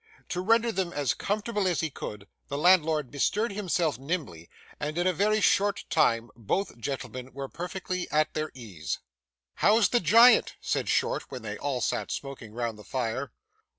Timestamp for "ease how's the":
8.55-9.99